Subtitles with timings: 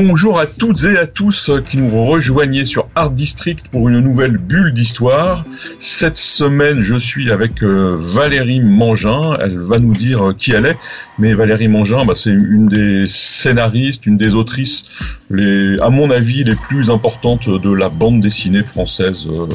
[0.00, 4.38] Bonjour à toutes et à tous qui nous rejoignez sur Art District pour une nouvelle
[4.38, 5.44] bulle d'histoire.
[5.80, 9.36] Cette semaine, je suis avec euh, Valérie Mangin.
[9.40, 10.76] Elle va nous dire qui elle est.
[11.18, 14.84] Mais Valérie Mangin, bah, c'est une des scénaristes, une des autrices,
[15.32, 19.48] à mon avis, les plus importantes de la bande dessinée française euh,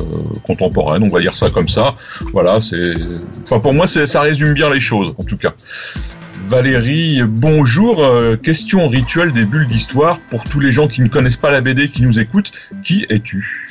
[0.45, 1.03] contemporaine.
[1.03, 1.95] On va dire ça comme ça.
[2.33, 2.95] Voilà, c'est,
[3.44, 5.53] enfin pour moi, ça résume bien les choses, en tout cas.
[6.47, 8.03] Valérie, bonjour.
[8.03, 10.20] Euh, question rituelle des bulles d'histoire.
[10.29, 12.52] Pour tous les gens qui ne connaissent pas la BD, qui nous écoutent,
[12.83, 13.69] qui es-tu?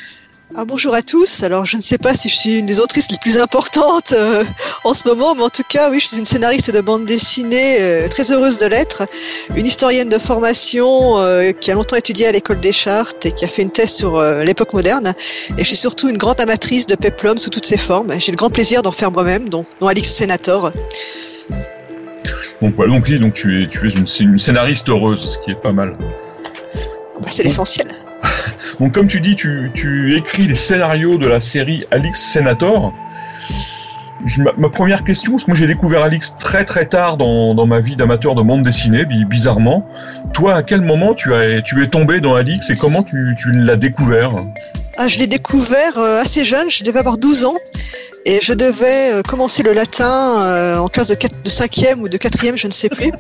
[0.56, 1.42] Ah, bonjour à tous.
[1.42, 4.42] Alors, je ne sais pas si je suis une des autrices les plus importantes euh,
[4.84, 7.76] en ce moment, mais en tout cas, oui, je suis une scénariste de bande dessinée
[7.80, 9.02] euh, très heureuse de l'être,
[9.54, 11.16] une historienne de formation
[11.60, 14.20] qui a longtemps étudié à l'école des Chartes et qui a fait une thèse sur
[14.44, 15.14] l'époque moderne.
[15.58, 18.18] Et je suis surtout une grande amatrice de peplum sous toutes ses formes.
[18.18, 20.72] J'ai le grand plaisir d'en faire moi-même, dont, dont Alix Senator.
[22.62, 25.72] Donc, voilà, donc, donc tu es, tu es une, scénariste heureuse, ce qui est pas
[25.72, 25.96] mal.
[27.20, 27.88] Bah, c'est l'essentiel.
[28.80, 32.94] Donc, comme tu dis, tu, tu, écris les scénarios de la série Alix Senator.
[34.56, 37.80] Ma, première question, parce que moi j'ai découvert Alix très très tard dans, dans ma
[37.80, 39.88] vie d'amateur de bande dessinée, bizarrement.
[40.32, 43.50] Toi, à quel moment tu, as, tu es tombé dans Alix et comment tu, tu
[43.50, 44.32] l'as découvert?
[44.96, 47.56] Ah, Je l'ai découvert euh, assez jeune, je devais avoir 12 ans.
[48.24, 52.08] Et je devais euh, commencer le latin euh, en classe de, 4, de 5e ou
[52.08, 53.10] de 4e, je ne sais plus.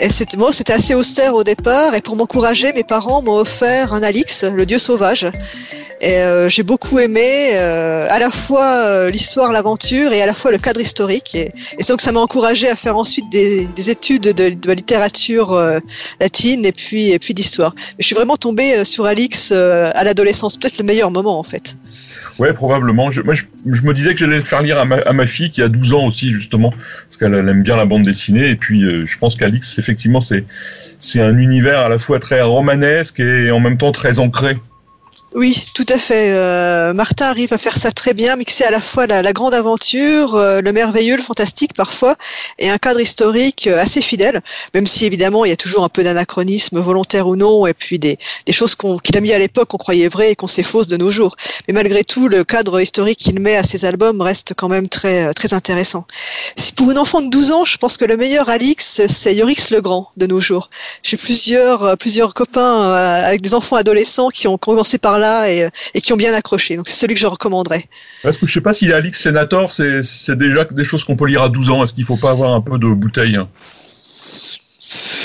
[0.00, 1.94] Et c'était assez austère au départ.
[1.94, 5.30] Et pour m'encourager, mes parents m'ont offert un Alix, le dieu sauvage.
[6.00, 10.50] Et euh, j'ai beaucoup aimé euh, à la fois l'histoire, l'aventure et à la fois
[10.50, 11.34] le cadre historique.
[11.34, 15.58] Et, et donc ça m'a encouragé à faire ensuite des, des études de, de, littérature
[16.20, 17.74] latine et puis, et puis d'histoire.
[17.98, 21.76] Je suis vraiment tombée sur Alix à l'adolescence, peut-être le meilleur moment en fait.
[22.38, 23.10] Ouais, probablement.
[23.10, 25.50] Je, moi, je, me disais que j'allais le faire lire à ma, à ma, fille
[25.50, 28.50] qui a 12 ans aussi, justement, parce qu'elle aime bien la bande dessinée.
[28.50, 30.44] Et puis, euh, je pense qu'Alix, effectivement, c'est
[31.00, 34.56] c'est un univers à la fois très romanesque et en même temps très ancré.
[35.36, 36.30] Oui, tout à fait.
[36.30, 40.34] Euh, Martin arrive à faire ça très bien, mixer à la fois la, grande aventure,
[40.34, 42.16] euh, le merveilleux, le fantastique parfois,
[42.58, 44.40] et un cadre historique euh, assez fidèle,
[44.72, 47.98] même si évidemment il y a toujours un peu d'anachronisme, volontaire ou non, et puis
[47.98, 48.16] des,
[48.50, 51.10] choses qu'il a mis à l'époque qu'on croyait vraies et qu'on sait fausses de nos
[51.10, 51.36] jours.
[51.68, 55.34] Mais malgré tout, le cadre historique qu'il met à ses albums reste quand même très,
[55.34, 56.06] très intéressant.
[56.56, 59.68] Si pour une enfant de 12 ans, je pense que le meilleur Alix, c'est Yorix
[59.70, 60.70] le Grand de nos jours.
[61.02, 65.70] J'ai plusieurs, plusieurs copains avec des enfants adolescents qui ont commencé par là et,
[66.02, 66.76] qui ont bien accroché.
[66.76, 67.86] Donc c'est celui que je recommanderais.
[68.24, 71.42] Est-ce que je sais pas si Alix Senator, c'est déjà des choses qu'on peut lire
[71.42, 71.84] à 12 ans.
[71.84, 73.38] Est-ce qu'il faut pas avoir un peu de bouteille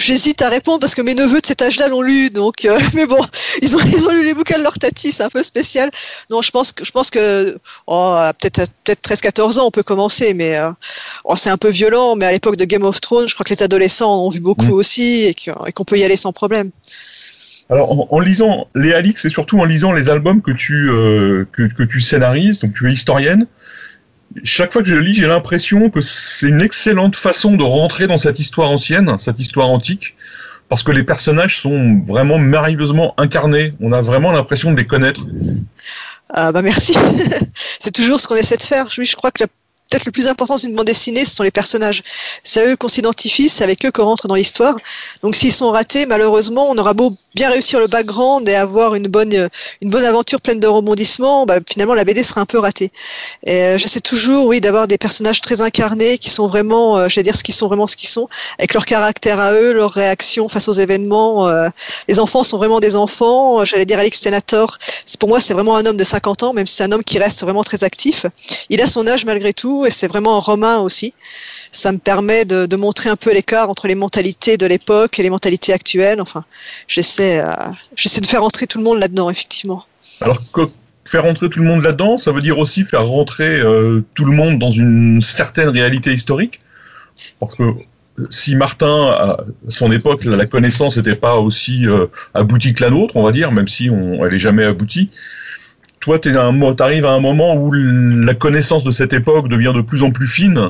[0.02, 3.06] J'hésite à répondre parce que mes neveux de cet âge-là l'ont lu, donc euh, mais
[3.06, 3.24] bon,
[3.62, 5.92] ils ont ils ont lu les bouquins de leur tati, c'est un peu spécial.
[6.32, 10.34] Non, je pense que je pense que oh, peut-être peut-être 13-14 ans on peut commencer,
[10.34, 10.72] mais euh,
[11.24, 12.16] oh, c'est un peu violent.
[12.16, 14.40] Mais à l'époque de Game of Thrones, je crois que les adolescents en ont vu
[14.40, 14.72] beaucoup mm.
[14.72, 15.36] aussi et
[15.72, 16.72] qu'on peut y aller sans problème.
[17.72, 21.84] Alors, en, lisant les Alix et surtout en lisant les albums que tu, euh, que,
[21.84, 23.48] tu scénarises, donc tu es historienne,
[24.44, 28.18] chaque fois que je lis, j'ai l'impression que c'est une excellente façon de rentrer dans
[28.18, 30.16] cette histoire ancienne, cette histoire antique,
[30.68, 33.74] parce que les personnages sont vraiment merveilleusement incarnés.
[33.80, 35.22] On a vraiment l'impression de les connaître.
[36.30, 36.94] Ah bah merci.
[37.80, 38.88] c'est toujours ce qu'on essaie de faire.
[38.98, 39.50] Oui, je crois que la
[39.92, 42.02] peut-être le plus important d'une bande dessinée, ce sont les personnages.
[42.44, 44.78] C'est à eux qu'on s'identifie, c'est avec eux qu'on rentre dans l'histoire.
[45.22, 49.08] Donc s'ils sont ratés, malheureusement, on aura beau bien réussir le background et avoir une
[49.08, 49.50] bonne,
[49.82, 52.92] une bonne aventure pleine de rebondissements, bah, finalement la BD sera un peu ratée.
[53.48, 57.36] Euh, j'essaie toujours, oui, d'avoir des personnages très incarnés qui sont vraiment, euh, je dire
[57.36, 58.28] ce qu'ils sont vraiment ce qu'ils sont,
[58.60, 61.48] avec leur caractère à eux, leur réaction face aux événements.
[61.48, 61.70] Euh,
[62.08, 63.64] les enfants sont vraiment des enfants.
[63.64, 64.78] J'allais dire Alex Senator,
[65.20, 67.20] pour moi c'est vraiment un homme de 50 ans, même si c'est un homme qui
[67.20, 68.26] reste vraiment très actif.
[68.70, 71.14] Il a son âge malgré tout et c'est vraiment romain aussi.
[71.72, 75.30] Ça me permet de, montrer un peu l'écart entre les mentalités de l'époque et les
[75.30, 76.22] mentalités actuelles.
[76.22, 76.44] Enfin,
[76.88, 77.54] j'essaie, euh,
[77.96, 79.86] j'essaie de faire rentrer tout le monde là-dedans, effectivement.
[80.22, 80.38] Alors,
[81.06, 84.32] faire rentrer tout le monde là-dedans, ça veut dire aussi faire rentrer euh, tout le
[84.32, 86.60] monde dans une certaine réalité historique
[87.40, 87.64] Parce que
[88.30, 89.38] si Martin, à
[89.68, 93.52] son époque, la connaissance n'était pas aussi euh, aboutie que la nôtre, on va dire,
[93.52, 95.10] même si elle n'est jamais aboutie,
[96.02, 100.04] toi, tu arrives à un moment où la connaissance de cette époque devient de plus
[100.04, 100.68] en plus fine.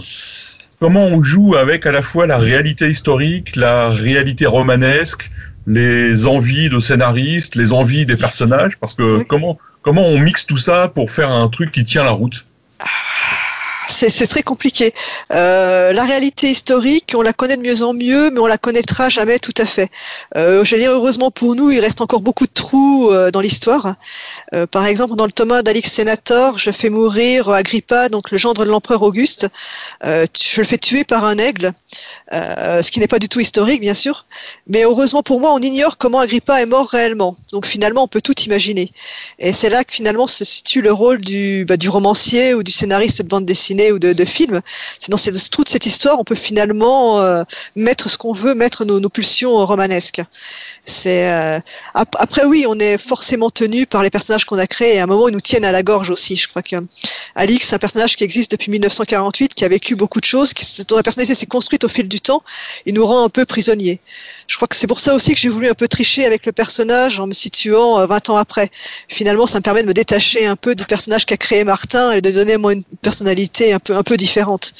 [0.80, 5.32] Comment on joue avec à la fois la réalité historique, la réalité romanesque,
[5.68, 8.78] les envies de scénaristes, les envies des personnages?
[8.78, 12.12] Parce que comment, comment on mixe tout ça pour faire un truc qui tient la
[12.12, 12.46] route?
[13.88, 14.94] C'est très compliqué.
[15.32, 19.10] Euh, la réalité historique, on la connaît de mieux en mieux, mais on la connaîtra
[19.10, 19.90] jamais tout à fait.
[20.38, 23.96] Euh, je dire, heureusement pour nous, il reste encore beaucoup de trous euh, dans l'histoire.
[24.54, 28.64] Euh, par exemple, dans le Thomas d'Alix Senator, je fais mourir Agrippa, donc le gendre
[28.64, 29.48] de l'empereur Auguste.
[30.04, 31.74] Je le fais tuer par un aigle,
[32.32, 34.26] ce qui n'est pas du tout historique, bien sûr.
[34.68, 37.36] Mais heureusement pour moi, on ignore comment Agrippa est mort réellement.
[37.52, 38.92] Donc finalement, on peut tout imaginer.
[39.40, 42.72] Et c'est là que finalement se situe le rôle du, bah, du romancier ou du
[42.72, 44.62] scénariste de bande dessinée ou de, films.
[45.00, 47.44] C'est dans cette, toute cette histoire, on peut finalement euh,
[47.76, 50.22] mettre ce qu'on veut, mettre nos, pulsions romanesques.
[50.86, 51.60] C'est euh,
[51.94, 54.96] après oui, on est forcément tenu par les personnages qu'on a créés.
[54.96, 56.36] Et à un moment, ils nous tiennent à la gorge aussi.
[56.36, 56.76] Je crois que
[57.36, 60.98] Alix, un personnage qui existe depuis 1948, qui a vécu beaucoup de choses, qui, dont
[60.98, 62.44] la personnalité s'est construite au fil du temps.
[62.86, 64.00] Il nous rend un peu prisonniers.
[64.48, 66.52] Je crois que c'est pour ça aussi que j'ai voulu un peu tricher avec le
[66.52, 68.70] personnage en me situant 20 euh, ans après.
[69.08, 72.22] Finalement, ça me permet de me détacher un peu du personnage qu'a créé Martin et
[72.22, 74.74] de donner moi une personnalité un peu un peu différente.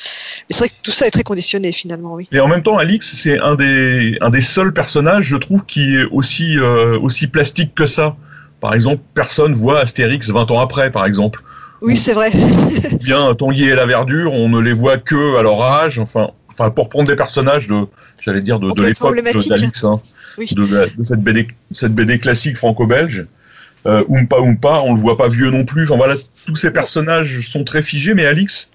[0.50, 2.28] Mais c'est vrai que tout ça est très conditionné finalement, oui.
[2.32, 5.96] Et en même temps, Alix, c'est un des un des seuls personnages, je trouve, qui
[5.96, 8.16] est aussi euh, aussi plastique que ça.
[8.60, 11.42] Par exemple, personne voit Astérix 20 ans après, par exemple.
[11.82, 12.32] Oui, c'est vrai.
[13.02, 16.00] bien Tanguy et la Verdure, on ne les voit que à leur âge.
[16.00, 17.88] Enfin, enfin pour prendre des personnages de,
[18.20, 20.00] j'allais dire, de, de l'époque d'Alix, hein,
[20.38, 23.26] de, cette, BD, cette BD classique franco-belge.
[23.88, 25.84] Euh, Oompa Oompa, on le voit pas vieux non plus.
[25.84, 28.70] Enfin voilà, tous ces personnages sont très figés, mais Alix,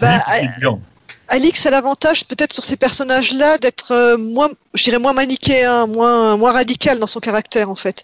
[0.00, 0.22] bah,
[1.30, 6.36] Alix a l'avantage peut-être sur ces personnages-là d'être euh, moins, je dirais moins manichéen, moins
[6.36, 8.02] moins radical dans son caractère en fait.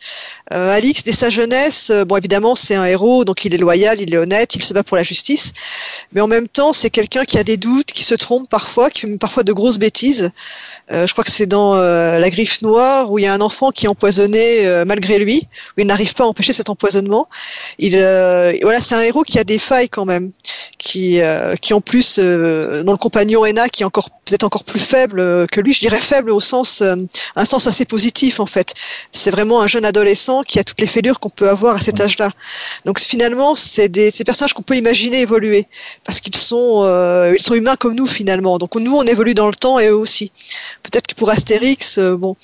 [0.52, 4.00] Euh, Alix, dès sa jeunesse, euh, bon évidemment c'est un héros, donc il est loyal,
[4.00, 5.52] il est honnête, il se bat pour la justice,
[6.12, 9.00] mais en même temps c'est quelqu'un qui a des doutes, qui se trompe parfois, qui
[9.00, 10.30] fait parfois de grosses bêtises.
[10.88, 13.86] je crois que c'est dans La Griffe Noire où il y a un enfant qui
[13.86, 17.28] est empoisonné malgré lui, où il n'arrive pas à empêcher cet empoisonnement.
[17.80, 17.96] Il
[18.62, 20.30] voilà, c'est un héros qui a des failles quand même,
[20.78, 21.20] qui
[21.60, 25.46] qui en plus dans le compagnon Ena qui est encore peut-être encore plus faible euh,
[25.46, 26.96] que lui, je dirais faible au sens euh,
[27.36, 28.74] un sens assez positif en fait.
[29.10, 32.00] C'est vraiment un jeune adolescent qui a toutes les fêlures qu'on peut avoir à cet
[32.00, 32.32] âge-là.
[32.84, 35.66] Donc finalement, c'est des ces personnages qu'on peut imaginer évoluer
[36.04, 38.58] parce qu'ils sont euh, ils sont humains comme nous finalement.
[38.58, 40.30] Donc nous on évolue dans le temps et eux aussi.
[40.82, 42.36] Peut-être que pour Astérix, bon,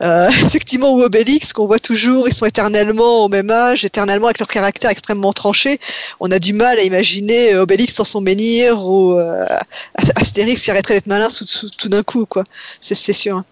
[0.00, 4.48] effectivement ou Obélix qu'on voit toujours, ils sont éternellement au même âge, éternellement avec leur
[4.48, 5.80] caractère extrêmement tranché.
[6.20, 9.18] On a du mal à imaginer Obélix sans son menhir ou
[10.20, 11.28] Astérix qui arrêterait d'être malin
[11.78, 12.44] tout, d'un coup, quoi.
[12.80, 13.42] C'est sûr.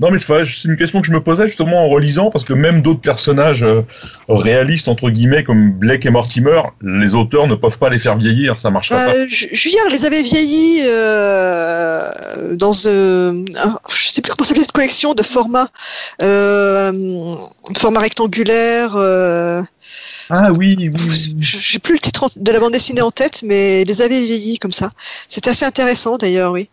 [0.00, 2.82] Non, mais c'est une question que je me posais justement en relisant, parce que même
[2.82, 3.82] d'autres personnages euh,
[4.28, 8.58] réalistes, entre guillemets, comme Blake et Mortimer, les auteurs ne peuvent pas les faire vieillir,
[8.60, 9.14] ça marchera pas.
[9.14, 12.10] Euh, Julien les avait vieillis euh,
[12.54, 13.44] dans, euh,
[13.90, 15.68] je sais plus comment s'appelle cette collection de formats,
[16.18, 18.96] format rectangulaire.
[20.30, 21.36] Ah oui, oui.
[21.40, 24.72] J'ai plus le titre de la bande dessinée en tête, mais les avait vieillis comme
[24.72, 24.90] ça.
[25.28, 26.68] C'était assez intéressant d'ailleurs, oui.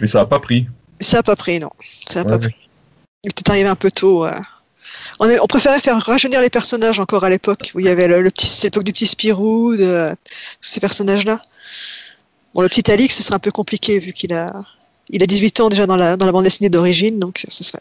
[0.00, 0.66] Mais ça n'a pas pris.
[1.00, 1.70] Ça n'a pas pris, non.
[2.08, 2.54] Ça a pas pris.
[3.24, 4.26] Il était arrivé un peu tôt.
[5.18, 8.30] On, on, préférait faire rajeunir les personnages encore à l'époque, où il y avait le,
[8.30, 10.10] petit, c'est l'époque du petit Spirou, de
[10.60, 11.40] tous ces personnages-là.
[12.54, 14.46] Bon, le petit Alix, ce serait un peu compliqué vu qu'il a,
[15.10, 17.80] il a 18 ans déjà dans la, dans la bande dessinée d'origine, donc ce serait.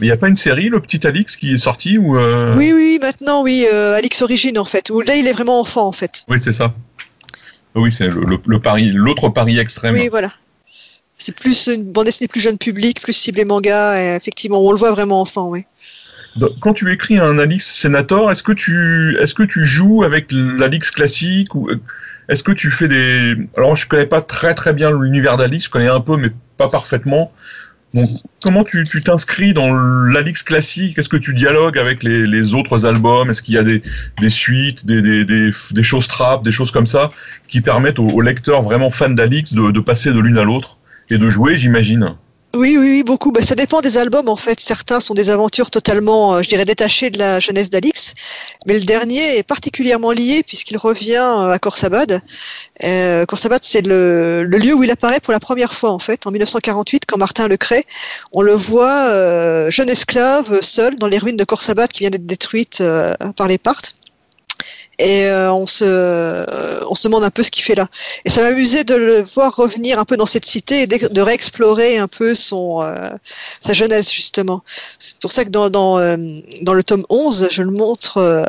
[0.00, 2.54] Mais il n'y a pas une série, le petit Alix, qui est sorti ou euh...
[2.56, 4.90] Oui, oui, maintenant, oui, euh, Alix Origine en fait.
[4.90, 6.24] Où là, il est vraiment enfant en fait.
[6.28, 6.74] Oui, c'est ça.
[7.74, 9.94] Oui, c'est le, le, pari, l'autre pari extrême.
[9.94, 10.32] Oui, voilà
[11.20, 14.78] c'est plus une bande dessinée plus jeune public, plus ciblé manga, et effectivement, on le
[14.78, 15.64] voit vraiment enfant, oui.
[16.60, 20.92] Quand tu écris un Alix Senator, est-ce que tu est-ce que tu joues avec l'Alix
[20.92, 21.68] classique ou
[22.28, 25.70] est-ce que tu fais des alors je connais pas très très bien l'univers d'Alix, je
[25.70, 27.32] connais un peu mais pas parfaitement.
[27.94, 28.08] Donc
[28.40, 30.96] comment tu t'inscris dans l'Alix classique?
[30.96, 33.28] Est-ce que tu dialogues avec les, les autres albums?
[33.28, 33.82] Est-ce qu'il y a des,
[34.20, 37.10] des suites, des, des, des, des, choses trap, des choses comme ça
[37.48, 40.76] qui permettent aux, lecteurs vraiment fans d'Alix de, de passer de l'une à l'autre?
[41.10, 42.16] Et de jouer, j'imagine.
[42.52, 43.30] Oui, oui, oui, beaucoup.
[43.30, 44.58] Bah, ça dépend des albums, en fait.
[44.58, 48.14] Certains sont des aventures totalement, euh, je dirais, détachées de la jeunesse d'Alix.
[48.66, 52.20] Mais le dernier est particulièrement lié puisqu'il revient euh, à Korsabad.
[52.82, 56.26] Euh, Korsabad, c'est le, le, lieu où il apparaît pour la première fois, en fait,
[56.26, 57.84] en 1948, quand Martin le crée.
[58.32, 62.26] On le voit, euh, jeune esclave, seul, dans les ruines de Korsabad qui vient d'être
[62.26, 62.82] détruite
[63.36, 63.94] par les Parthes
[65.00, 67.88] et euh, on se on se demande un peu ce qu'il fait là.
[68.24, 71.98] Et ça m'amusait de le voir revenir un peu dans cette cité et de, réexplorer
[71.98, 73.10] un peu son euh,
[73.60, 74.62] sa jeunesse justement.
[74.98, 76.16] C'est pour ça que dans dans, euh,
[76.62, 78.46] dans le tome 11, je le montre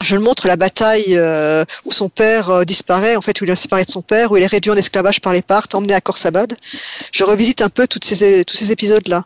[0.00, 1.20] je le montre la bataille
[1.84, 4.42] où son père disparaît, en fait, où il est séparé de son père, où il
[4.44, 6.54] est réduit en esclavage par les Parthes, emmené à Korsabad.
[7.12, 9.24] Je revisite un peu toutes ces, tous ces épisodes-là.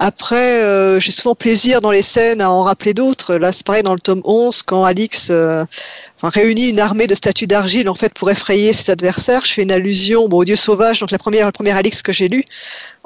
[0.00, 3.34] Après, euh, j'ai souvent plaisir dans les scènes à en rappeler d'autres.
[3.34, 5.64] Là, c'est pareil dans le tome 11, quand Alix euh,
[6.16, 9.44] enfin, réunit une armée de statues d'argile en fait pour effrayer ses adversaires.
[9.44, 12.12] Je fais une allusion bon, au dieu sauvage, donc la première, la première Alix que
[12.12, 12.44] j'ai lue,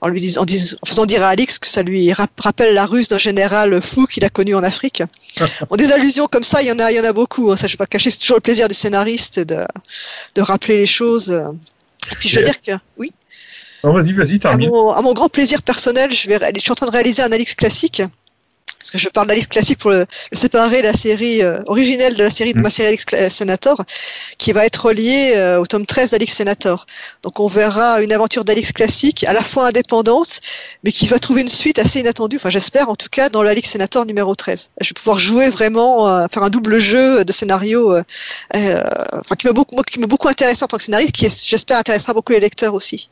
[0.02, 0.44] en, lui en,
[0.86, 4.30] faisant dire à Alix que ça lui rappelle la ruse d'un général fou qu'il a
[4.30, 5.02] connu en Afrique.
[5.70, 7.50] bon, des allusions comme ça, il y en a, il y en a beaucoup.
[7.50, 7.56] Hein.
[7.56, 9.64] Ça, je vais pas cacher, c'est toujours le plaisir du scénariste de,
[10.34, 11.30] de rappeler les choses.
[12.10, 13.12] Et puis, je veux dire que, oui?
[13.82, 14.68] Vas-y, vas-y, termine.
[14.68, 17.54] À mon, grand plaisir personnel, je, vais, je suis en train de réaliser un Alix
[17.54, 18.02] classique.
[18.82, 22.30] Parce que je parle d'Alix classique pour le, séparer la série euh, originelle de la
[22.30, 22.62] série de mm.
[22.62, 23.80] ma série Alix Senator,
[24.38, 26.86] qui va être reliée euh, au tome 13 d'Alix Senator.
[27.22, 30.40] Donc on verra une aventure d'Alix classique, à la fois indépendante,
[30.82, 33.70] mais qui va trouver une suite assez inattendue, enfin j'espère en tout cas, dans l'Alix
[33.70, 34.70] Senator numéro 13.
[34.80, 37.96] Je vais pouvoir jouer vraiment, euh, faire un double jeu de scénario,
[38.52, 42.14] enfin qui m'a beaucoup, qui m'a beaucoup intéressé en tant que scénariste, qui j'espère intéressera
[42.14, 43.08] beaucoup les lecteurs aussi.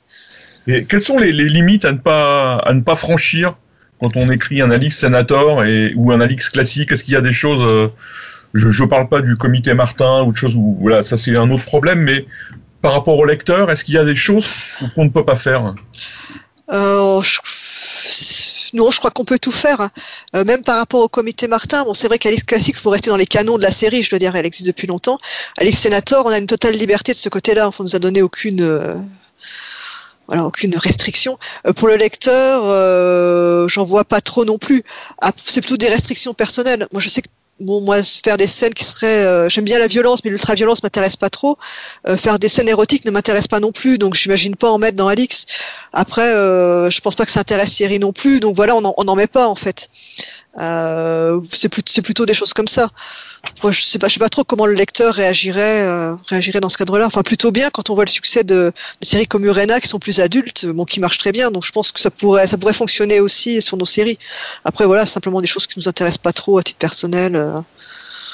[0.89, 3.55] Quelles sont les, limites à ne pas à ne pas franchir
[4.00, 6.93] quand on écrit un Alix Senator et ou un Alix classique?
[6.93, 7.89] Est-ce qu'il y a des choses euh,
[8.55, 11.50] Je ne parle pas du comité Martin ou de choses où voilà ça c'est un
[11.50, 12.27] autre problème, mais
[12.83, 14.49] par rapport au lecteur, est-ce qu'il y a des choses
[14.95, 15.75] qu'on ne peut pas faire?
[16.71, 17.21] Euh,
[18.73, 19.81] Non, je crois qu'on peut tout faire.
[19.81, 19.91] Hein.
[20.37, 23.17] Euh, même par rapport au comité Martin, bon, c'est vrai qu'Alix Classique, faut rester dans
[23.17, 25.19] les canons de la série, je dois dire, elle existe depuis longtemps.
[25.59, 27.71] Alix Senator, on a une totale liberté de ce côté-là.
[27.79, 29.05] On nous a donné aucune
[30.30, 31.38] voilà, aucune restriction.
[31.66, 34.84] Euh, pour le lecteur, euh, j'en vois pas trop non plus.
[35.20, 36.87] Ah, c'est plutôt des restrictions personnelles.
[36.92, 37.26] Moi, je sais que
[37.58, 41.16] bon, moi, faire des scènes qui seraient, euh, j'aime bien la violence, mais l'ultra-violence m'intéresse
[41.16, 41.58] pas trop.
[42.16, 45.08] faire des scènes érotiques ne m'intéresse pas non plus, donc j'imagine pas en mettre dans
[45.08, 45.46] Alix.
[45.92, 49.26] Après, je pense pas que ça intéresse Thierry non plus, donc voilà, on n'en met
[49.26, 49.88] pas en fait.
[50.57, 52.90] C'est plutôt des choses comme ça
[53.71, 56.78] je sais pas, je sais pas trop comment le lecteur réagirait, euh, réagirait dans ce
[56.78, 57.07] cadre-là.
[57.07, 59.99] Enfin, plutôt bien quand on voit le succès de, de, séries comme Urena qui sont
[59.99, 61.50] plus adultes, bon, qui marchent très bien.
[61.50, 64.19] Donc, je pense que ça pourrait, ça pourrait fonctionner aussi sur nos séries.
[64.64, 67.37] Après, voilà, simplement des choses qui nous intéressent pas trop à titre personnel.
[67.37, 67.59] Euh.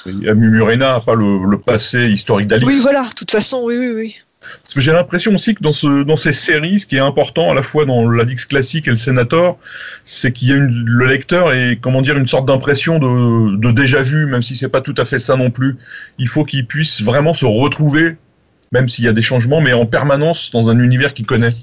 [0.07, 2.67] Murena n'a pas le, le, passé historique d'Alix.
[2.67, 3.05] Oui, voilà.
[3.05, 4.17] De toute façon, oui, oui, oui.
[4.41, 7.51] Parce que j'ai l'impression aussi que dans, ce, dans ces séries, ce qui est important
[7.51, 9.59] à la fois dans l'Adix classique et le Senator,
[10.05, 14.03] c'est qu'il y a le lecteur et comment dire une sorte d'impression de, de déjà
[14.03, 15.77] vu, même si c'est pas tout à fait ça non plus.
[16.19, 18.17] Il faut qu'il puisse vraiment se retrouver,
[18.73, 21.55] même s'il y a des changements, mais en permanence dans un univers qu'il connaît.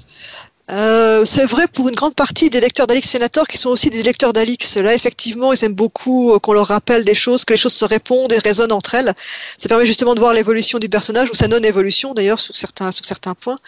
[0.70, 4.02] Euh, c'est vrai pour une grande partie des lecteurs d'Alix Senator qui sont aussi des
[4.02, 4.76] lecteurs d'Alix.
[4.76, 7.84] Là, effectivement, ils aiment beaucoup euh, qu'on leur rappelle des choses, que les choses se
[7.84, 9.12] répondent et résonnent entre elles.
[9.58, 13.04] Ça permet justement de voir l'évolution du personnage ou sa non-évolution d'ailleurs sur certains, sur
[13.04, 13.58] certains points.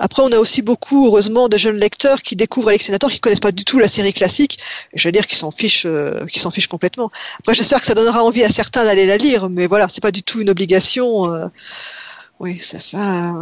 [0.00, 3.38] Après, on a aussi beaucoup, heureusement, de jeunes lecteurs qui découvrent Alix Senator, qui connaissent
[3.38, 4.58] pas du tout la série classique.
[4.94, 7.12] Je veux dire qu'ils s'en fichent, euh, qu'ils s'en fichent complètement.
[7.38, 10.10] Après, j'espère que ça donnera envie à certains d'aller la lire, mais voilà, c'est pas
[10.10, 11.32] du tout une obligation.
[11.32, 11.46] Euh...
[12.40, 13.32] Oui, c'est ça.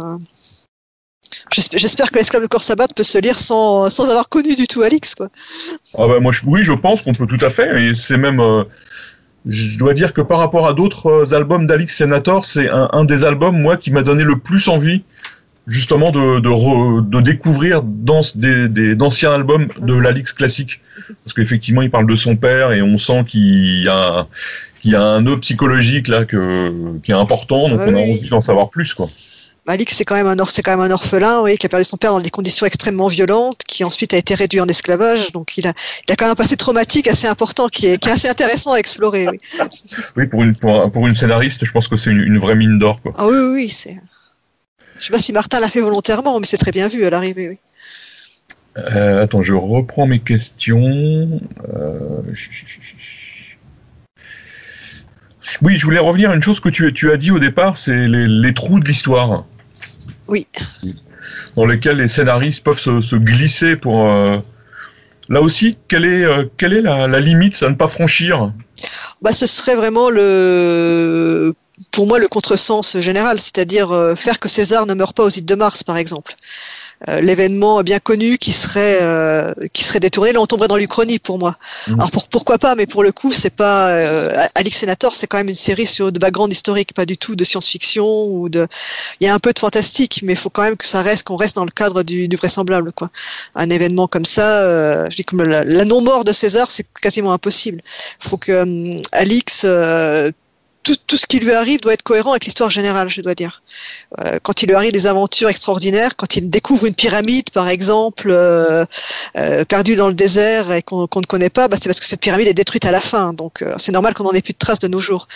[1.51, 5.15] J'espère que l'esclave de Corsabat peut se lire sans, sans avoir connu du tout Alix.
[5.15, 5.29] Quoi.
[5.97, 7.83] Ah bah moi, je, oui, je pense qu'on peut tout à fait.
[7.83, 8.39] Et c'est même.
[8.39, 8.63] Euh,
[9.47, 13.05] je dois dire que par rapport à d'autres euh, albums d'Alix Senator, c'est un, un,
[13.05, 15.03] des albums, moi, qui m'a donné le plus envie,
[15.65, 20.81] justement, de, de, de découvrir dans des, d'anciens albums de l'Alix classique.
[21.23, 24.27] Parce qu'effectivement, il parle de son père et on sent qu'il y a,
[24.79, 28.29] qu'il y a un nœud psychologique là que, qui est important, donc on a envie
[28.29, 29.09] d'en savoir plus, quoi.
[29.67, 31.97] Alix, c'est quand même un c'est quand même un orphelin, oui, qui a perdu son
[31.97, 35.31] père dans des conditions extrêmement violentes, qui ensuite a été réduit en esclavage.
[35.31, 35.73] Donc il a,
[36.07, 38.73] il a quand même un passé traumatique assez important, qui est, qui est assez intéressant
[38.73, 39.27] à explorer.
[39.27, 39.39] Oui,
[40.17, 43.13] oui pour une pour, une scénariste, je pense que c'est une, vraie mine d'or, quoi.
[43.17, 43.97] Ah oui, oui, c'est.
[44.97, 47.49] Je sais pas si Martin l'a fait volontairement, mais c'est très bien vu à l'arrivée,
[47.49, 47.59] oui.
[48.77, 51.39] Euh, attends, je reprends mes questions.
[51.73, 52.21] Euh...
[55.61, 58.07] Oui, je voulais revenir à une chose que tu, tu as dit au départ, c'est
[58.07, 59.45] les, les, trous de l'histoire.
[60.27, 60.47] Oui.
[61.55, 64.09] Dans lesquels les scénaristes peuvent se, se glisser pour.
[64.09, 64.37] Euh...
[65.29, 68.51] Là aussi, quelle est, euh, quelle est la, la, limite à ne pas franchir?
[69.21, 71.53] Bah, Ce serait vraiment le.
[71.91, 75.45] Pour moi, le contresens général, c'est-à-dire euh, faire que César ne meure pas aux îles
[75.45, 76.35] de Mars, par exemple.
[77.09, 80.33] Euh, l'événement bien connu qui serait euh, qui serait détourné.
[80.33, 81.57] Là, on tomberait dans l'Uchronie pour moi.
[81.87, 81.93] Mmh.
[81.93, 85.37] Alors pour, pourquoi pas, mais pour le coup, c'est pas euh, Alix Senator, c'est quand
[85.37, 88.67] même une série sur de background historique, pas du tout de science-fiction ou de.
[89.19, 91.23] Il y a un peu de fantastique, mais il faut quand même que ça reste
[91.23, 93.09] qu'on reste dans le cadre du, du vraisemblable, quoi.
[93.55, 97.33] Un événement comme ça, euh, je dis comme la, la non-mort de César, c'est quasiment
[97.33, 97.81] impossible.
[98.23, 99.65] Il faut que Alix
[100.83, 103.61] tout, ce qui lui arrive doit être cohérent avec l'histoire générale, je dois dire.
[104.19, 108.29] Euh, quand il lui arrive des aventures extraordinaires, quand il découvre une pyramide, par exemple,
[108.31, 108.85] euh,
[109.37, 112.21] euh, perdue dans le désert et qu'on ne connaît pas, bah, c'est parce que cette
[112.21, 113.33] pyramide est détruite à la fin.
[113.33, 115.27] Donc c'est normal qu'on n'en ait plus de traces de nos jours.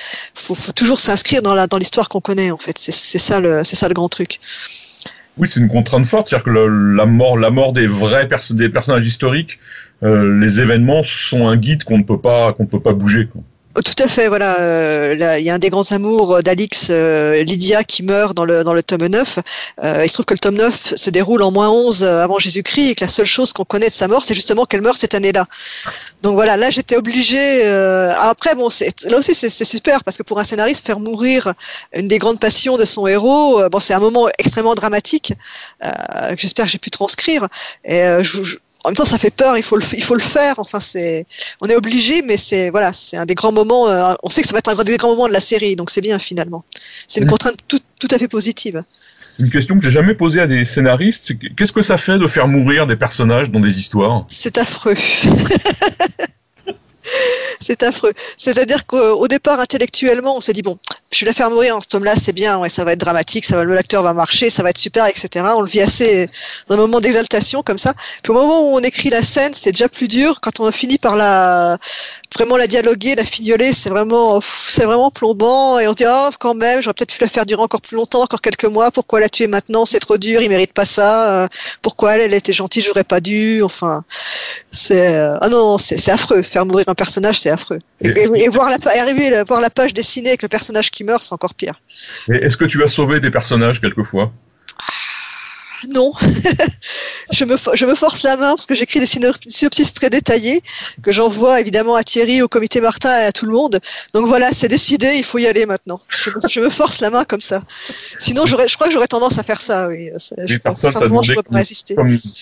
[0.50, 2.78] Il faut, toujours s'inscrire dans l'histoire qu'on connaît, en fait.
[2.78, 4.40] C'est ça, le, grand truc.
[5.38, 9.60] Oui, c'est une contrainte forte, c'est-à-dire que la mort, des vrais des personnages historiques,
[10.02, 13.28] les événements sont un guide qu'on ne peut pas peut pas bouger.
[13.78, 14.58] Oh, tout à fait, voilà.
[14.62, 18.64] Euh, il y a un des grands amours d'Alix, euh, Lydia, qui meurt dans le,
[18.64, 19.40] dans le tome 9.
[19.84, 22.92] Euh, il se trouve que le tome 9 se déroule en moins 11 avant Jésus-Christ
[22.92, 25.14] et que la seule chose qu'on connaît de sa mort, c'est justement qu'elle meurt cette
[25.14, 25.46] année-là.
[26.22, 27.66] Donc voilà, là j'étais obligée.
[28.18, 28.70] après, bon,
[29.10, 31.54] là aussi c'est super parce que pour un scénariste, faire mourir
[31.94, 35.34] une des grandes passions de son héros, bon, c'est un moment extrêmement dramatique
[35.82, 37.48] que j'espère que j'ai pu transcrire.
[37.84, 39.58] Et je, en même temps, ça fait peur.
[39.58, 40.60] Il faut le, il faut le faire.
[40.60, 41.26] Enfin, c'est,
[41.60, 43.90] on est obligé, mais c'est voilà, c'est un des grands moments.
[43.90, 45.90] Euh, on sait que ça va être un des grands moments de la série, donc
[45.90, 46.64] c'est bien finalement.
[47.08, 48.84] C'est une contrainte tout, tout à fait positive.
[49.40, 52.48] Une question que j'ai jamais posée à des scénaristes, qu'est-ce que ça fait de faire
[52.48, 54.26] mourir des personnages dans des histoires?
[54.30, 54.96] C'est affreux.
[57.62, 58.14] c'est affreux.
[58.38, 60.78] C'est-à-dire qu'au départ, intellectuellement, on se dit bon,
[61.12, 63.46] je vais la faire mourir en ce tome-là, c'est bien, ouais, ça va être dramatique,
[63.46, 65.46] ça va, l'acteur va marcher, ça va être super, etc.
[65.56, 66.30] On le vit assez
[66.68, 67.94] dans un moment d'exaltation comme ça.
[68.24, 70.42] Puis au moment où on écrit la scène, c'est déjà plus dur.
[70.42, 71.78] Quand on finit par la
[72.36, 76.30] vraiment la dialoguer, la fignoler, c'est vraiment c'est vraiment plombant et on se dit oh
[76.40, 78.92] quand même, j'aurais peut-être pu la faire durer encore plus longtemps, encore quelques mois.
[78.92, 79.86] Pourquoi la tuer maintenant?
[79.86, 81.44] C'est trop dur, il mérite pas ça.
[81.44, 81.48] Euh,
[81.82, 83.64] pourquoi elle, elle était gentille, j'aurais pas dû.
[83.64, 84.04] Enfin,
[84.76, 86.42] c'est euh, ah non, c'est affreux.
[86.42, 87.80] Faire mourir un personnage, c'est affreux.
[88.02, 91.56] Et, voir la arriver voir la page dessinée avec le personnage qui meurt, c'est encore
[91.56, 91.82] pire.
[92.30, 94.32] Est-ce que tu as sauvé des personnages quelquefois?
[95.90, 96.14] Non.
[97.32, 100.62] je, me, je me force la main parce que j'écris des synopsis très détaillés
[101.02, 103.80] que j'envoie évidemment à Thierry, au comité Martin et à tout le monde.
[104.14, 106.00] Donc voilà, c'est décidé, il faut y aller maintenant.
[106.10, 107.62] Je, me force la main comme ça.
[108.20, 109.88] Sinon, je crois que j'aurais tendance à faire ça.
[109.88, 110.10] Oui.
[110.46, 111.96] Je, personne je comme, résister.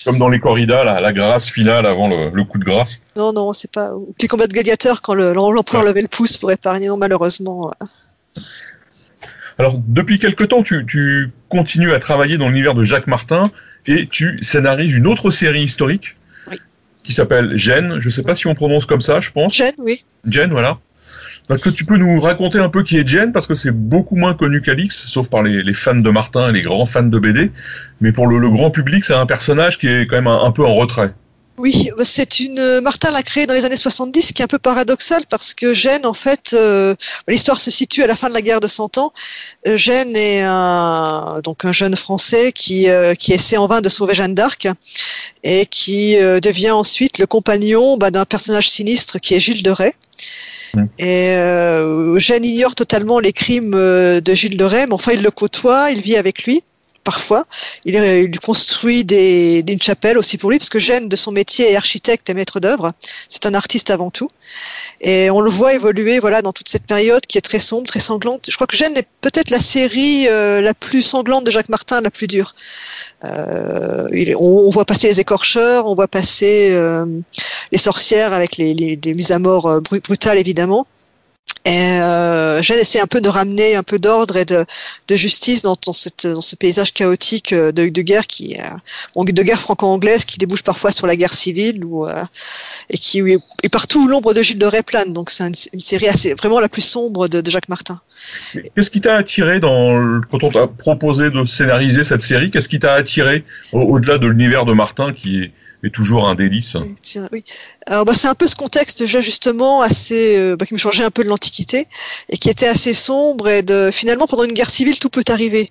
[0.04, 3.00] Comme, dans les corridas, la, la grâce finale avant le, coup de grâce.
[3.16, 3.92] Non, non, c'est pas.
[4.20, 6.88] les combats de gladiateurs quand l'empereur levait le pouce pour épargner.
[6.88, 7.70] Non, malheureusement.
[9.58, 13.50] Alors, depuis quelque temps, tu, continues à travailler dans l'univers de Jacques Martin
[13.86, 16.16] et tu scénarises une autre série historique
[17.04, 18.00] qui s'appelle Gênes.
[18.00, 19.54] Je ne sais pas si on prononce comme ça, je pense.
[19.54, 20.04] Gênes, oui.
[20.24, 20.78] Gênes, voilà.
[21.50, 23.30] Est-ce que tu peux nous raconter un peu qui est Gênes?
[23.30, 26.62] Parce que c'est beaucoup moins connu qu'Alix, sauf par les, fans de Martin et les
[26.62, 27.52] grands fans de BD.
[28.00, 30.74] Mais pour le, grand public, c'est un personnage qui est quand même un peu en
[30.74, 31.12] retrait.
[31.56, 34.58] Oui, c'est une euh, Martin l'a créé dans les années 70, qui est un peu
[34.58, 36.96] paradoxal parce que Gênes, en fait, euh,
[37.28, 39.12] l'histoire se situe à la fin de la guerre de Cent Ans.
[39.68, 42.88] Euh, Gênes est un donc un jeune Français qui
[43.18, 44.66] qui essaie en vain de sauver Jeanne d'Arc
[45.44, 49.94] et qui devient ensuite le compagnon bah, d'un personnage sinistre qui est Gilles de Rais.
[50.74, 50.84] Mmh.
[50.98, 55.30] Et euh, Gênes ignore totalement les crimes de Gilles de Rais, mais enfin il le
[55.30, 56.64] côtoie, il vit avec lui
[57.04, 57.46] parfois.
[57.84, 61.70] Il, il construit des, une chapelle aussi pour lui, parce que Gênes, de son métier,
[61.70, 62.90] est architecte et maître d'œuvre.
[63.28, 64.28] C'est un artiste avant tout.
[65.00, 68.00] Et on le voit évoluer voilà, dans toute cette période qui est très sombre, très
[68.00, 68.46] sanglante.
[68.50, 72.00] Je crois que Gênes est peut-être la série euh, la plus sanglante de Jacques Martin,
[72.00, 72.54] la plus dure.
[73.24, 77.06] Euh, il, on, voit passer les écorcheurs, on voit passer euh,
[77.72, 80.86] les sorcières avec les, les, les mises à mort euh, brutales, évidemment.
[81.66, 84.66] Et euh, j'ai essayé un peu de ramener un peu d'ordre et de,
[85.08, 89.24] de justice dans, dans, cette, dans, ce paysage chaotique euh, de, de guerre qui euh,
[89.24, 92.22] de guerre franco-anglaise qui débouche parfois sur la guerre civile ou euh,
[92.90, 94.84] et qui est partout l'ombre de Gilles de Rais.
[95.06, 97.98] Donc c'est une, série assez vraiment la plus sombre de, de Jacques Martin.
[98.76, 102.78] Qu'est-ce qui t'a attiré dans quand on t'a proposé de scénariser cette série Qu'est-ce qui
[102.78, 105.52] t'a attiré au-delà de l'univers de Martin qui est
[105.90, 106.76] toujours un délice.
[107.32, 107.44] Oui,
[107.86, 111.04] Alors bah, c'est un peu ce contexte déjà justement assez euh, bah, qui me changeait
[111.04, 111.86] un peu de l'Antiquité
[112.28, 115.70] et qui était assez sombre et de finalement pendant une guerre civile tout peut arriver.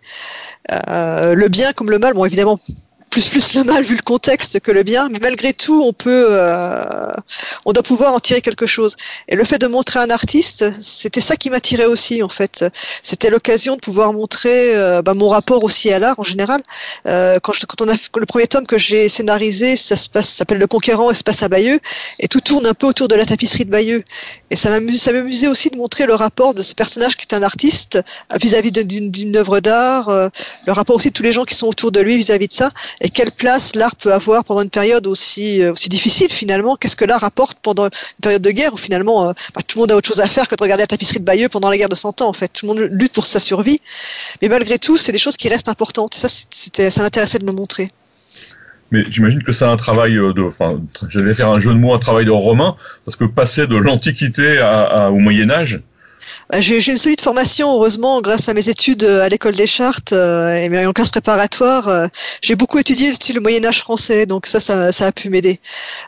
[0.71, 2.59] Euh, le bien comme le mal, bon évidemment
[3.13, 6.25] plus plus le mal vu le contexte que le bien, mais malgré tout, on peut,
[6.31, 7.11] euh,
[7.63, 8.95] on doit pouvoir en tirer quelque chose.
[9.27, 12.65] Et le fait de montrer un artiste, c'était ça qui m'attirait aussi en fait.
[13.03, 16.63] C'était l'occasion de pouvoir montrer euh, bah, mon rapport aussi à l'art en général.
[17.05, 20.29] Euh, quand, je, quand on a le premier tome que j'ai scénarisé, ça se passe,
[20.29, 21.79] s'appelle Le Conquérant et se passe à Bayeux,
[22.17, 24.03] et tout tourne un peu autour de la tapisserie de Bayeux.
[24.49, 27.99] Et ça m'amusait aussi de montrer le rapport de ce personnage qui est un artiste
[28.41, 30.29] vis-à-vis d'une œuvre d'art, euh,
[30.65, 32.71] le rapport aussi de tous les gens qui sont autour de lui vis-à-vis de ça
[33.03, 36.77] et quelle place l'art peut avoir pendant une période aussi, euh, difficile finalement?
[36.77, 39.81] Qu'est-ce que l'art apporte pendant une période de guerre où finalement euh, bah, tout le
[39.81, 41.77] monde a autre chose à faire que de regarder la tapisserie de Bayeux pendant la
[41.77, 42.47] guerre de 100 ans en fait?
[42.47, 43.81] Tout le monde lutte pour sa survie.
[44.41, 46.13] Mais malgré tout, c'est des choses qui restent importantes.
[46.13, 47.89] Ça, c'était, ça m'intéressait de le montrer.
[48.91, 51.79] Mais j'imagine que c'est un travail euh, de, enfin, je vais faire un jeu de
[51.79, 54.61] mots, un travail de romain, parce que passer de l'Antiquité
[55.09, 55.81] au Moyen Âge,
[56.59, 60.69] j'ai une solide formation, heureusement, grâce à mes études à l'école des chartes euh, et
[60.69, 61.87] mes classes préparatoires.
[61.87, 62.07] Euh,
[62.41, 65.59] j'ai beaucoup étudié le Moyen Âge français, donc ça, ça, a pu m'aider.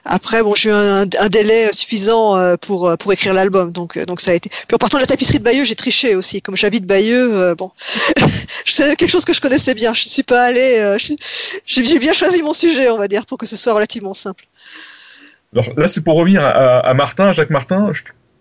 [0.04, 4.32] Après, bon, j'ai eu un, délai suffisant euh, pour pour écrire l'album, donc donc ça
[4.32, 4.50] a été.
[4.50, 6.42] Puis en partant de la tapisserie de Bayeux, j'ai triché aussi.
[6.42, 7.72] Comme j'habite Bayeux, bon,
[8.66, 9.94] c'est quelque chose que je connaissais bien.
[9.94, 10.98] Je suis pas allée.
[11.66, 14.46] j'ai bien choisi mon sujet, on va dire, pour que ce soit relativement simple.
[15.54, 17.92] Alors là, c'est pour revenir à, Martin, Jacques Martin.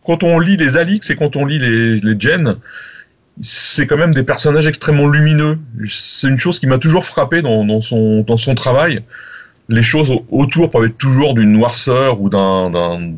[0.05, 2.57] Quand on lit les Alix et quand on lit les, les Jen,
[3.41, 5.59] c'est quand même des personnages extrêmement lumineux.
[5.89, 9.01] C'est une chose qui m'a toujours frappé dans, dans, son, dans son travail.
[9.69, 13.15] Les choses autour peuvent être toujours d'une noirceur ou d'un,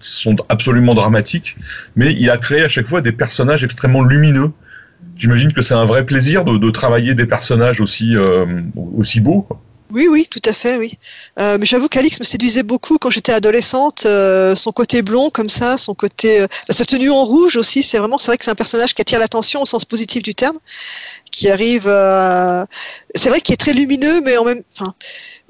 [0.00, 1.56] sont absolument dramatiques,
[1.96, 4.50] mais il a créé à chaque fois des personnages extrêmement lumineux.
[5.16, 9.46] J'imagine que c'est un vrai plaisir de, de, travailler des personnages aussi, euh, aussi beaux.
[9.94, 10.98] Oui, oui, tout à fait, oui.
[11.38, 14.04] Euh, mais j'avoue qu'Alix me séduisait beaucoup quand j'étais adolescente.
[14.06, 17.98] Euh, son côté blond, comme ça, son côté, euh, sa tenue en rouge aussi, c'est
[17.98, 20.56] vraiment, c'est vrai que c'est un personnage qui attire l'attention au sens positif du terme,
[21.30, 21.88] qui arrive,
[23.14, 24.94] c'est vrai qu'il est très lumineux, mais en même, enfin,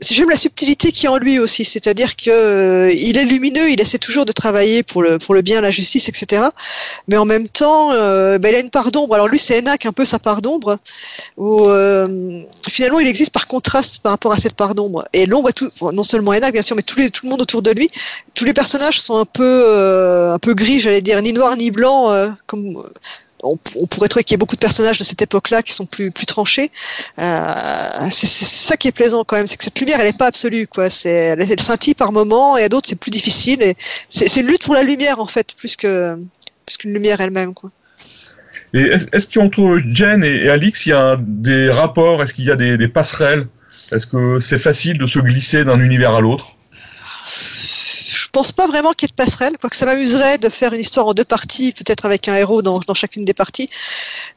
[0.01, 3.81] j'aime la subtilité qui est en lui aussi, c'est-à-dire que euh, il est lumineux, il
[3.81, 6.43] essaie toujours de travailler pour le pour le bien, la justice, etc.
[7.09, 9.15] Mais en même temps, euh, ben, il a une part d'ombre.
[9.15, 10.79] Alors lui, c'est Enac, un peu sa part d'ombre,
[11.37, 15.07] où euh, finalement il existe par contraste par rapport à cette part d'ombre.
[15.13, 15.51] Et l'ombre
[15.93, 17.89] non seulement Enac bien sûr, mais tout, les, tout le monde autour de lui,
[18.35, 22.11] tous les personnages sont un peu un peu gris, j'allais dire, ni noir ni blanc,
[22.47, 22.83] comme
[23.43, 26.13] on, pourrait trouver qu'il y a beaucoup de personnages de cette époque-là qui sont plus
[26.27, 26.71] tranchés.
[27.19, 27.55] Euh,
[28.11, 30.67] c'est ça qui est plaisant quand même, c'est que cette lumière, elle n'est pas absolue,
[30.67, 30.89] quoi.
[31.05, 33.75] Elle, elle scintille par moment, et à d'autres c'est plus difficile.
[34.09, 36.29] C'est une lutte pour la lumière en fait, plus qu'une
[36.85, 37.53] lumière elle-même,
[38.75, 42.23] est-ce qu'entre Jen et, Alix, il y a des rapports?
[42.23, 43.47] Est-ce qu'il y a des passerelles?
[43.93, 46.57] Est-ce que c'est facile de se glisser d'un univers à l'autre?
[48.33, 51.07] Pense pas vraiment qu'il y ait de passerelle, quoique ça m'amuserait de faire une histoire
[51.07, 53.69] en deux parties, peut-être avec un héros dans, dans, chacune des parties.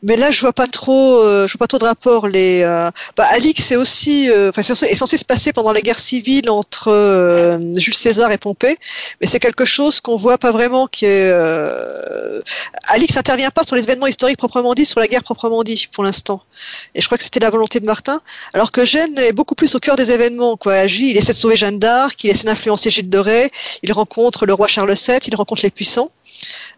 [0.04, 2.28] Mais là, je vois pas trop, euh, je vois pas trop de rapport.
[2.28, 5.82] Les, euh, bah, Alix, c'est aussi, euh, enfin, c'est est censé se passer pendant la
[5.82, 8.78] guerre civile entre Jules César et Pompée,
[9.22, 10.88] mais c'est quelque chose qu'on voit pas vraiment.
[10.88, 11.32] Qui est,
[12.88, 16.04] Alix n'intervient pas sur les événements historiques proprement dit, sur la guerre proprement dit, pour
[16.04, 16.42] l'instant.
[16.94, 18.22] Et je crois que c'était la volonté de Martin.
[18.54, 20.58] Alors que Gênes est beaucoup plus au cœur des événements.
[20.58, 20.74] Quoi.
[20.74, 23.50] Agit, il essaie de sauver Jeanne d'Arc, il essaie d'influencer Gilles de Rais,
[23.86, 26.10] il rencontre le roi Charles VII, il rencontre les puissants.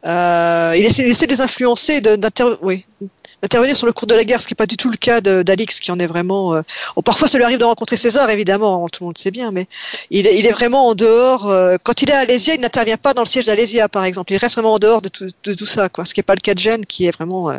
[0.06, 4.54] Euh, il, essaie, de les influencer, d'intervenir sur le cours de la guerre, ce qui
[4.54, 6.56] n'est pas du tout le cas d'Alix, qui en est vraiment.
[6.56, 6.62] Euh,
[7.04, 9.68] parfois, ça lui arrive de rencontrer César, évidemment, hein, tout le monde sait bien, mais
[10.12, 11.48] il, est vraiment en dehors.
[11.48, 14.34] Euh, quand il est à Alésia, il n'intervient pas dans le siège d'Alésia, par exemple.
[14.34, 16.06] Il reste vraiment en dehors de tout, ça, quoi.
[16.06, 17.52] Ce qui n'est pas le cas de Gênes, qui est vraiment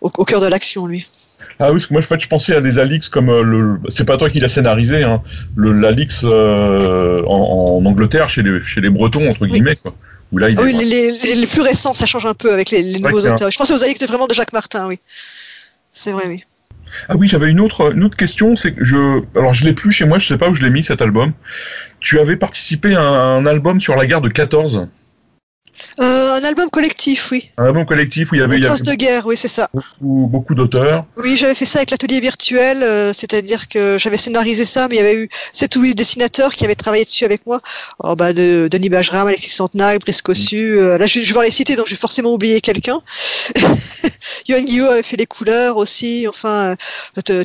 [0.00, 1.06] au, cœur de l'action, lui.
[1.60, 3.78] Ah oui, parce que moi, je pensais à des Alix comme le.
[3.88, 5.22] C'est pas toi qui l'as scénarisé, hein,
[5.56, 9.94] l'Alix en, en, Angleterre, chez les, chez les Bretons, entre guillemets, quoi
[10.32, 13.50] oui, les, plus récents, ça change un peu avec les, nouveaux auteurs.
[13.50, 14.98] Je pensais aux Alix de vraiment de Jacques Martin, oui.
[15.92, 16.44] C'est vrai, oui.
[17.08, 19.92] Ah oui, j'avais une autre, une autre question, c'est que je, alors je l'ai plus
[19.92, 21.32] chez moi, je sais pas où je l'ai mis cet album.
[22.00, 24.88] Tu avais participé à un album sur la guerre de 14.
[26.00, 27.50] Euh, un album collectif, oui.
[27.58, 28.56] Un album collectif où il y avait.
[28.56, 29.68] Une trace de guerre, oui, c'est ça.
[29.72, 31.04] Beaucoup, beaucoup d'auteurs.
[31.16, 34.98] Oui, j'avais fait ça avec l'atelier virtuel, euh, c'est-à-dire que j'avais scénarisé ça, mais il
[34.98, 37.60] y avait eu sept ou huit dessinateurs qui avaient travaillé dessus avec moi.
[37.98, 40.78] Oh, bah, de, Denis Bajram, Alexis Santenag, Brice Cossu.
[40.78, 43.00] Euh, là, je, je, vais les citer, donc je vais forcément oublier quelqu'un.
[44.48, 46.26] Johan Guillaume avait fait les couleurs aussi.
[46.28, 46.76] Enfin,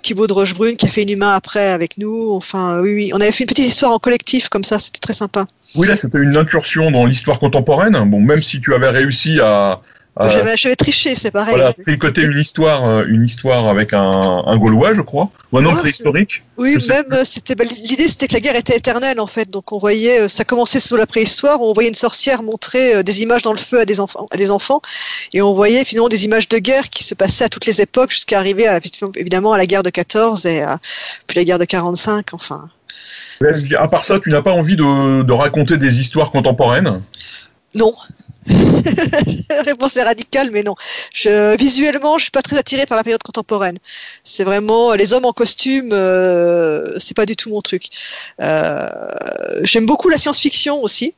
[0.02, 2.32] Thibaut de Rochebrune qui a fait une humain après avec nous.
[2.32, 3.12] Enfin, oui, oui.
[3.14, 5.46] On avait fait une petite histoire en collectif comme ça, c'était très sympa.
[5.76, 7.98] Oui, là, c'était une incursion dans l'histoire contemporaine.
[8.10, 9.82] Bon, même si tu avais réussi à.
[10.30, 11.56] J'avais triché, c'est pareil.
[11.56, 14.00] Voilà, tricoter une histoire, euh, une histoire avec un,
[14.46, 16.42] un Gaulois, je crois, ou un homme préhistorique.
[16.58, 19.50] Oui, même euh, c'était bah, l'idée, c'était que la guerre était éternelle en fait.
[19.50, 23.24] Donc on voyait, euh, ça commençait sous la préhistoire, on voyait une sorcière montrer des
[23.24, 24.82] images dans le feu à des enfants, à des enfants,
[25.34, 28.12] et on voyait finalement des images de guerre qui se passaient à toutes les époques
[28.12, 28.80] jusqu'à arriver à,
[29.16, 30.64] évidemment à la guerre de 14 et
[31.28, 32.34] puis la guerre de 45.
[32.34, 32.70] Enfin.
[33.78, 37.02] À part ça, tu n'as pas envie de, raconter des histoires contemporaines?
[37.76, 37.94] Non.
[38.48, 40.76] La réponse est radicale, mais non.
[41.58, 43.78] Visuellement, je suis pas très attirée par la période contemporaine.
[44.24, 47.88] C'est vraiment les hommes en costume, euh, c'est pas du tout mon truc.
[48.42, 48.88] Euh,
[49.64, 51.16] j'aime beaucoup la science-fiction aussi.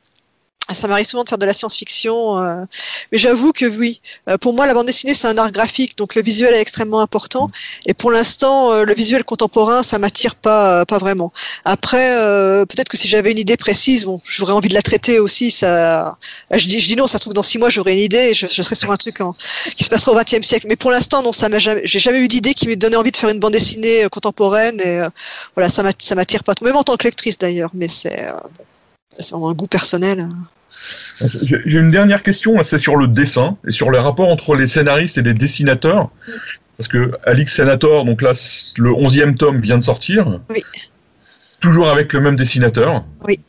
[0.74, 2.64] Ça m'arrive souvent de faire de la science-fiction, euh,
[3.10, 4.02] mais j'avoue que oui.
[4.28, 7.00] Euh, pour moi, la bande dessinée, c'est un art graphique, donc le visuel est extrêmement
[7.00, 7.48] important.
[7.86, 11.32] Et pour l'instant, euh, le visuel contemporain, ça m'attire pas, pas vraiment.
[11.64, 12.08] Après,
[12.66, 15.50] peut-être que si j'avais une idée précise, bon, j'aurais envie de la traiter aussi.
[15.50, 16.18] Ça,
[16.50, 18.34] je dis, je dis non, ça se trouve dans six mois, j'aurai une idée et
[18.34, 19.20] je, je, serai sur un truc
[19.74, 20.66] qui se passera au XXe siècle.
[20.68, 23.12] Mais pour l'instant, non, ça m'a jamais, j'ai jamais eu d'idée qui me donnait envie
[23.12, 24.80] de faire une bande dessinée contemporaine.
[24.82, 25.00] Et
[25.54, 25.82] voilà, ça
[26.14, 26.52] m'attire pas.
[26.60, 28.28] Même en tant que lectrice d'ailleurs, mais c'est
[29.16, 30.28] C'est vraiment un goût personnel.
[31.20, 35.18] J'ai une dernière question, c'est sur le dessin et sur les rapports entre les scénaristes
[35.18, 36.10] et les dessinateurs.
[36.76, 38.32] Parce que Alix Senator, donc là,
[38.76, 40.40] le 11e tome vient de sortir.
[40.50, 40.62] Oui.
[41.60, 43.04] Toujours avec le même dessinateur.
[43.26, 43.40] Oui.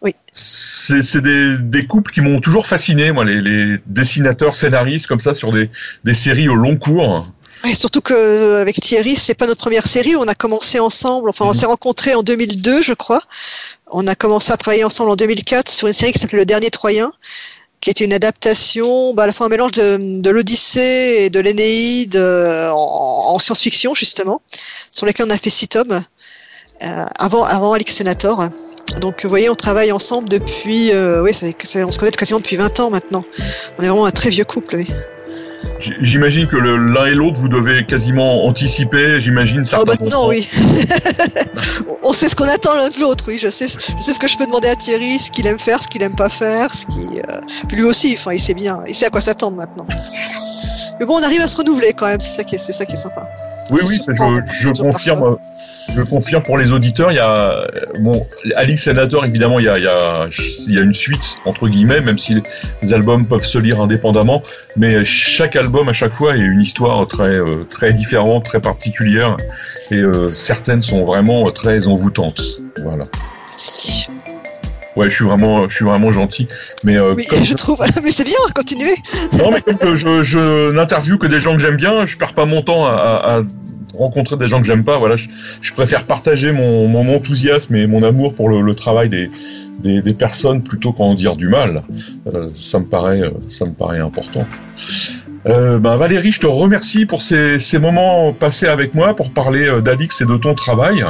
[0.00, 0.16] Oui.
[0.32, 5.32] C'est des, des, couples qui m'ont toujours fasciné, moi, les, les, dessinateurs, scénaristes comme ça
[5.32, 5.70] sur des,
[6.02, 7.32] des séries au long cours.
[7.64, 10.16] Et surtout qu'avec Thierry, c'est pas notre première série.
[10.16, 11.28] On a commencé ensemble.
[11.28, 11.54] Enfin, on mhm.
[11.54, 13.22] s'est rencontrés en 2002, je crois.
[13.90, 16.70] On a commencé à travailler ensemble en 2004 sur une série qui s'appelait Le Dernier
[16.70, 17.12] Troyen,
[17.80, 21.40] qui est une adaptation, bah, à la fois un mélange de, de l'Odyssée et de
[21.40, 24.40] l'Énéide euh, en, en science-fiction justement,
[24.90, 26.02] sur lesquels on a fait six tomes
[26.82, 28.48] euh, avant avant Alex Senator.
[29.00, 32.40] Donc, vous voyez, on travaille ensemble depuis, euh, oui, ça, ça, on se connaît quasiment
[32.40, 33.24] depuis 20 ans maintenant.
[33.78, 34.86] On est vraiment un très vieux couple, oui.
[36.00, 39.92] J'imagine que l'un et l'autre, vous devez quasiment anticiper, j'imagine, certains.
[39.96, 40.48] Oh, maintenant, oui.
[42.02, 43.38] on sait ce qu'on attend l'un de l'autre, oui.
[43.38, 45.82] Je sais, je sais ce que je peux demander à Thierry, ce qu'il aime faire,
[45.82, 47.20] ce qu'il aime pas faire, ce qui.
[47.28, 47.40] Euh...
[47.72, 49.86] lui aussi, enfin, il sait bien, il sait à quoi s'attendre maintenant.
[51.00, 52.86] Mais bon, on arrive à se renouveler quand même, c'est ça qui est, c'est ça
[52.86, 53.28] qui est sympa.
[53.70, 55.36] Oui, oui, je, je confirme.
[55.96, 57.66] Je confirme pour les auditeurs, il y a
[57.98, 60.28] bon, Alix Senator évidemment, il y a, il y, a,
[60.68, 62.40] il y a une suite entre guillemets, même si
[62.82, 64.44] les albums peuvent se lire indépendamment,
[64.76, 69.36] mais chaque album à chaque fois a une histoire très euh, très différente, très particulière,
[69.90, 72.42] et euh, certaines sont vraiment très envoûtantes.
[72.82, 73.04] Voilà.
[74.96, 76.48] Ouais, je suis vraiment, je suis vraiment gentil.
[76.84, 77.82] Mais euh, oui, je trouve.
[78.02, 78.96] mais c'est bien, continuez.
[79.32, 82.44] non, mais comme je, je n'interview que des gens que j'aime bien, je perds pas
[82.44, 83.42] mon temps à, à
[83.96, 84.98] rencontrer des gens que j'aime pas.
[84.98, 85.28] Voilà, je,
[85.60, 89.30] je, préfère partager mon, mon, enthousiasme et mon amour pour le, le travail des,
[89.80, 91.82] des, des, personnes plutôt qu'en dire du mal.
[92.34, 94.46] Euh, ça me paraît, ça me paraît important.
[95.46, 99.66] Euh, ben Valérie, je te remercie pour ces, ces, moments passés avec moi pour parler
[99.66, 101.04] euh, d'Alix et de ton travail.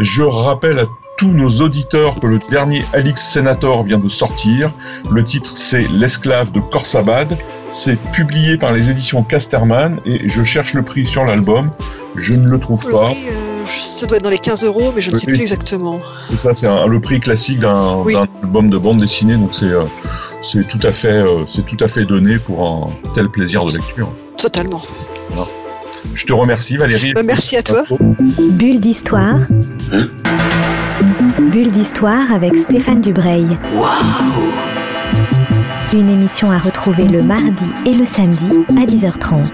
[0.00, 0.84] Je rappelle à
[1.18, 4.70] tous nos auditeurs que le dernier Alix Senator vient de sortir.
[5.10, 7.36] Le titre c'est L'esclave de Corsabad.
[7.70, 11.70] C'est publié par les éditions Casterman et je cherche le prix sur l'album.
[12.16, 13.10] Je ne le trouve pas.
[13.10, 16.00] Euh, ça doit être dans les 15 euros, mais je ne sais plus exactement.
[16.32, 18.14] Et ça, c'est le prix classique d'un oui.
[18.14, 19.84] album de bande dessinée, donc c'est euh,
[20.42, 23.72] c'est tout à fait euh, c'est tout à fait donné pour un tel plaisir de
[23.72, 24.10] lecture.
[24.38, 24.82] Totalement.
[25.30, 25.50] Voilà.
[26.14, 27.12] Je te remercie Valérie.
[27.12, 27.84] Bah, merci à toi.
[28.38, 29.38] Bulle d'histoire.
[31.00, 33.46] Bulle d'histoire avec Stéphane Dubreuil.
[33.74, 33.86] Wow
[35.94, 39.48] Une émission à retrouver le mardi et le samedi à 10h30.